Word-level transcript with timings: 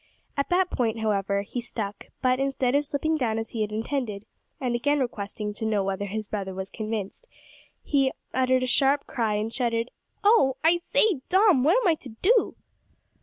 At 0.35 0.49
that 0.49 0.71
point, 0.71 0.97
however, 0.97 1.43
he 1.43 1.61
stuck, 1.61 2.07
but 2.23 2.39
instead 2.39 2.73
of 2.73 2.87
slipping 2.87 3.17
down 3.17 3.37
as 3.37 3.51
he 3.51 3.61
had 3.61 3.71
intended, 3.71 4.25
and 4.59 4.73
again 4.73 4.97
requesting 4.99 5.53
to 5.53 5.63
know 5.63 5.83
whether 5.83 6.05
his 6.05 6.27
brother 6.27 6.55
was 6.55 6.71
convinced, 6.71 7.27
he 7.83 8.11
uttered 8.33 8.63
a 8.63 8.65
sharp 8.65 9.05
cry, 9.05 9.35
and 9.35 9.53
shouted 9.53 9.89
"Oh! 10.23 10.57
I 10.63 10.77
say, 10.77 11.21
Dom, 11.29 11.63
what 11.63 11.77
am 11.79 11.87
I 11.87 11.93
to 11.93 12.09
do?" 12.23 12.55